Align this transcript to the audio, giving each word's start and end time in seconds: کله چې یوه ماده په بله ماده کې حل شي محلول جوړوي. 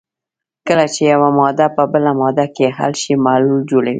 کله 0.67 0.85
چې 0.93 1.01
یوه 1.13 1.29
ماده 1.39 1.67
په 1.75 1.83
بله 1.91 2.11
ماده 2.21 2.45
کې 2.55 2.65
حل 2.77 2.93
شي 3.01 3.13
محلول 3.25 3.61
جوړوي. 3.71 3.89